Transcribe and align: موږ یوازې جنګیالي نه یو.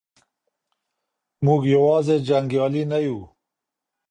موږ 1.45 1.61
یوازې 1.75 2.15
جنګیالي 2.27 2.83
نه 2.91 2.99
یو. 3.05 3.19